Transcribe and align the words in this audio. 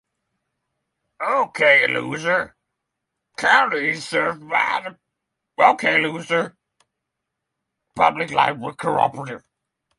Okaloosa 1.21 2.55
County 3.37 3.89
is 3.89 4.07
served 4.07 4.49
by 4.49 4.81
the 4.83 4.97
Okaloosa 5.63 6.39
County 6.55 6.55
Public 7.95 8.31
Library 8.31 8.73
Cooperative. 8.77 9.43